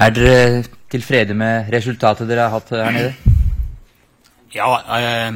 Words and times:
Er 0.00 0.14
dere 0.16 0.62
tilfrede 0.88 1.34
med 1.36 1.68
resultatet 1.74 2.28
dere 2.28 2.46
har 2.48 2.54
hatt 2.54 2.70
her 2.72 2.94
nede? 2.94 3.36
Ja, 4.54 4.70
eh, 4.96 5.34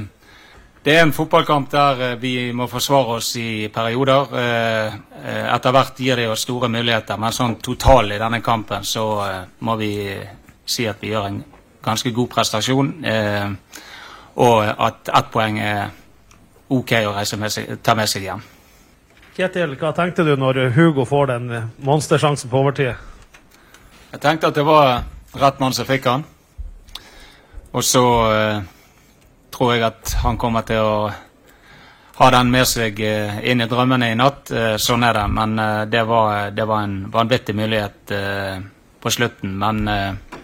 det 0.84 0.94
er 0.96 1.02
en 1.04 1.12
fotballkamp 1.12 1.68
der 1.70 2.00
eh, 2.06 2.14
vi 2.20 2.52
må 2.56 2.64
forsvare 2.72 3.18
oss 3.18 3.34
i 3.36 3.68
perioder. 3.68 4.32
Eh, 4.40 4.96
etter 5.52 5.76
hvert 5.76 6.00
gir 6.00 6.16
det 6.16 6.30
oss 6.32 6.46
store 6.48 6.72
muligheter, 6.72 7.20
men 7.20 7.36
sånn 7.36 7.58
total 7.60 8.16
i 8.16 8.20
denne 8.20 8.40
kampen 8.40 8.88
så 8.88 9.06
eh, 9.28 9.38
må 9.60 9.76
vi 9.76 9.92
si 10.64 10.88
at 10.88 11.04
vi 11.04 11.12
gjør 11.12 11.28
en 11.28 11.40
ganske 11.84 12.16
god 12.16 12.32
prestasjon. 12.32 12.94
eh, 13.04 13.80
og 14.34 14.64
at 14.66 15.12
ett 15.14 15.28
poeng 15.30 15.60
er 15.62 15.90
OK 16.74 16.96
å 17.04 17.12
reise 17.14 17.36
med 17.38 17.52
seg, 17.52 17.76
ta 17.84 17.94
med 17.94 18.08
seg 18.10 18.24
hjem. 18.26 18.40
Kjetil, 19.36 19.76
hva 19.78 19.92
tenkte 19.94 20.24
du 20.24 20.32
når 20.40 20.70
Hugo 20.74 21.04
får 21.04 21.36
den 21.36 21.52
monstersjansen 21.84 22.50
på 22.50 22.64
overtid? 22.64 22.96
Jeg 24.14 24.20
tenkte 24.22 24.46
at 24.52 24.54
det 24.54 24.62
var 24.62 25.00
rett 25.42 25.56
mann 25.58 25.72
som 25.74 25.86
fikk 25.88 26.04
han. 26.06 26.22
Og 27.74 27.82
så 27.82 28.02
eh, 28.30 28.60
tror 29.50 29.72
jeg 29.74 29.82
at 29.82 30.12
han 30.22 30.36
kommer 30.38 30.62
til 30.68 30.78
å 30.86 30.98
ha 32.20 32.28
den 32.30 32.52
med 32.52 32.68
seg 32.70 33.00
eh, 33.02 33.40
inn 33.50 33.64
i 33.64 33.66
drømmene 33.66 34.12
i 34.12 34.14
natt. 34.14 34.52
Eh, 34.54 34.76
sånn 34.78 35.02
er 35.02 35.18
det. 35.18 35.24
Men 35.34 35.58
eh, 35.58 35.80
det, 35.90 36.04
var, 36.06 36.52
det 36.54 36.66
var 36.70 36.84
en 36.86 36.94
vanvittig 37.10 37.56
mulighet 37.58 38.14
eh, 38.14 38.62
på 39.02 39.14
slutten. 39.16 39.56
Men 39.58 39.82
eh, 39.90 40.38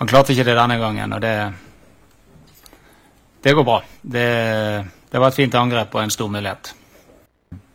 han 0.00 0.08
klarte 0.08 0.32
ikke 0.32 0.48
det 0.48 0.56
denne 0.56 0.80
gangen, 0.80 1.12
og 1.12 1.20
det 1.20 1.36
Det 3.44 3.52
går 3.52 3.68
bra. 3.68 3.82
Det, 4.00 4.28
det 5.12 5.20
var 5.20 5.28
et 5.28 5.42
fint 5.42 5.60
angrep 5.60 5.92
og 5.92 6.06
en 6.06 6.16
stor 6.16 6.32
mulighet. 6.32 6.72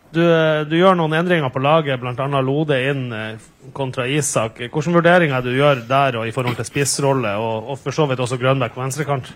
Du, 0.09 0.21
eh, 0.23 0.63
du 0.65 0.73
gjør 0.79 0.97
noen 0.97 1.13
endringer 1.19 1.51
på 1.53 1.61
laget, 1.61 1.99
bl.a. 2.01 2.41
Lode 2.41 2.79
inn 2.89 3.11
eh, 3.13 3.49
kontra 3.77 4.07
Isak. 4.09 4.57
Hvilke 4.63 4.95
vurderinger 4.95 5.45
du 5.45 5.51
gjør 5.53 5.83
der 5.89 6.17
og 6.17 6.27
i 6.27 6.33
forhold 6.33 6.57
til 6.57 6.65
spissrolle, 6.65 7.35
og, 7.37 7.69
og 7.69 7.79
for 7.83 7.93
så 7.93 8.07
vidt 8.09 8.23
også 8.25 8.39
Grønbæk 8.41 8.73
på 8.73 8.81
venstrekant? 8.81 9.29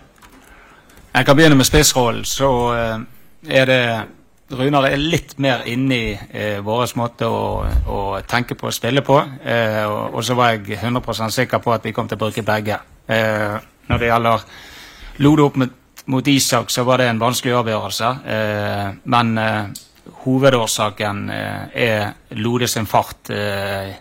Jeg 1.14 1.26
kan 1.26 1.36
begynne 1.38 1.58
med 1.60 1.68
spissrollen. 1.68 2.24
Så 2.26 2.50
eh, 2.74 2.98
er 3.60 3.70
det 3.70 3.80
Runar 4.52 4.84
er 4.90 5.00
litt 5.00 5.38
mer 5.40 5.62
inne 5.70 5.96
i 5.96 6.08
eh, 6.12 6.58
vår 6.62 6.90
måte 7.00 7.28
å, 7.30 7.62
å 7.64 8.00
tenke 8.28 8.56
på 8.58 8.68
og 8.68 8.74
spille 8.76 9.00
på. 9.06 9.16
Eh, 9.40 9.80
og, 9.86 10.18
og 10.18 10.26
så 10.26 10.36
var 10.36 10.52
jeg 10.52 10.76
100% 10.82 11.32
sikker 11.32 11.62
på 11.64 11.72
at 11.72 11.86
vi 11.86 11.94
kom 11.96 12.10
til 12.10 12.18
å 12.18 12.24
bruke 12.26 12.44
begge. 12.44 12.76
Eh, 13.06 13.56
når 13.88 14.02
det 14.02 14.10
gjelder 14.10 14.44
Lode 15.24 15.46
opp 15.46 15.56
mot, 15.62 15.74
mot 16.10 16.28
Isak, 16.28 16.70
så 16.74 16.82
var 16.84 16.98
det 16.98 17.06
en 17.08 17.20
vanskelig 17.22 17.54
avgjørelse. 17.54 18.08
Men 19.06 19.28
hovedårsaken 20.24 21.30
eh, 21.30 21.62
er 21.74 22.36
Lode 22.40 22.68
sin 22.68 22.86
fart. 22.86 23.30
Eh, 23.30 23.94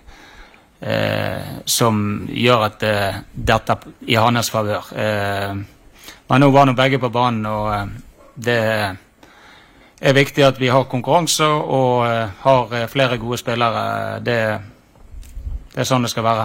eh, 0.81 1.53
som 1.65 2.25
gjør 2.27 2.65
at 2.67 2.83
dette 3.31 3.77
i 4.07 4.17
hans 4.19 4.49
favør. 4.52 4.89
Men 6.27 6.43
nå 6.43 6.49
var 6.52 6.67
nå 6.67 6.73
begge 6.75 6.99
på 6.99 7.11
banen, 7.13 7.45
og 7.45 7.89
det 8.35 8.59
er 10.03 10.17
viktig 10.17 10.43
at 10.43 10.59
vi 10.59 10.67
har 10.67 10.89
konkurranse 10.91 11.45
og 11.47 12.03
har 12.43 12.87
flere 12.91 13.17
gode 13.21 13.39
spillere. 13.39 14.19
Det, 14.19 14.39
det 15.71 15.80
er 15.80 15.87
sånn 15.87 16.03
det 16.03 16.11
skal 16.11 16.27
være. 16.27 16.41